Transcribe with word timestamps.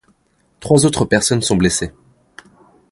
Trois 0.59 0.87
autres 0.87 1.05
personnes 1.05 1.43
sont 1.43 1.55
blessées. 1.55 1.93